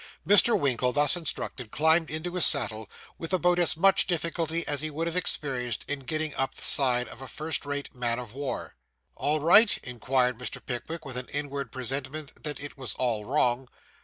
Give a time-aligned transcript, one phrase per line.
[0.27, 0.59] Mr.
[0.59, 5.05] Winkle, thus instructed, climbed into his saddle, with about as much difficulty as he would
[5.05, 8.75] have experienced in getting up the side of a first rate man of war.
[9.15, 10.59] 'All right?' inquired Mr.
[10.65, 13.69] Pickwick, with an inward presentiment that it was all wrong.